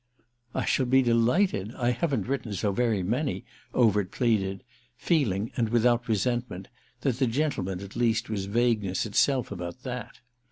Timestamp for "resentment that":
6.07-7.19